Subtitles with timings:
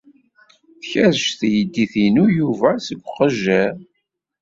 [0.81, 3.73] Tkerrec teydit-inu Yuba seg uqejjir.